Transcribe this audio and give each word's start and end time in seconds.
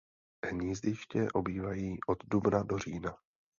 Hnízdiště 0.47 1.27
obývají 1.33 1.97
od 2.07 2.17
dubna 2.27 2.63
do 2.63 2.77
října. 2.77 3.17